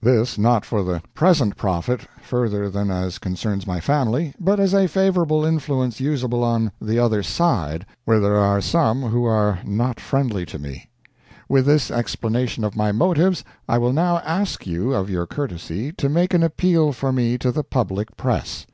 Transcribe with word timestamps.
This, 0.00 0.38
not 0.38 0.64
for 0.64 0.82
the 0.82 1.02
present 1.12 1.54
profit, 1.54 2.06
further 2.22 2.70
than 2.70 2.90
as 2.90 3.18
concerns 3.18 3.66
my 3.66 3.78
family, 3.78 4.32
but 4.40 4.58
as 4.58 4.72
a 4.72 4.86
favorable 4.86 5.44
influence 5.44 6.00
usable 6.00 6.42
on 6.42 6.72
the 6.80 6.98
Other 6.98 7.22
Side, 7.22 7.84
where 8.06 8.18
there 8.18 8.38
are 8.38 8.62
some 8.62 9.02
who 9.02 9.26
are 9.26 9.58
not 9.66 10.00
friendly 10.00 10.46
to 10.46 10.58
me. 10.58 10.88
With 11.46 11.66
this 11.66 11.90
explanation 11.90 12.64
of 12.64 12.74
my 12.74 12.90
motives, 12.90 13.44
I 13.68 13.76
will 13.76 13.92
now 13.92 14.20
ask 14.20 14.66
you 14.66 14.94
of 14.94 15.10
your 15.10 15.26
courtesy 15.26 15.92
to 15.92 16.08
make 16.08 16.32
an 16.32 16.42
appeal 16.42 16.92
for 16.92 17.12
me 17.12 17.36
to 17.36 17.52
the 17.52 17.62
public 17.62 18.16
press. 18.16 18.64